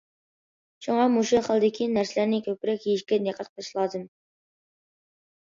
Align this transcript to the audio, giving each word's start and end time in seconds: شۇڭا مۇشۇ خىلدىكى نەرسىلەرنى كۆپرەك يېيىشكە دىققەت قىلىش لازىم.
شۇڭا 0.85 1.03
مۇشۇ 1.15 1.41
خىلدىكى 1.47 1.87
نەرسىلەرنى 1.97 2.41
كۆپرەك 2.49 2.89
يېيىشكە 2.89 3.21
دىققەت 3.27 3.53
قىلىش 3.53 3.71
لازىم. 3.79 4.09